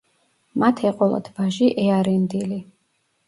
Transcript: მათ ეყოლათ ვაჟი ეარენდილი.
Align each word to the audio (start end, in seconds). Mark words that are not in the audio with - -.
მათ 0.61 0.79
ეყოლათ 0.91 1.29
ვაჟი 1.37 1.69
ეარენდილი. 1.83 2.59